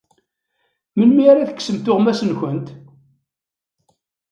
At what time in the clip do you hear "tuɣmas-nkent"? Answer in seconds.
1.85-2.67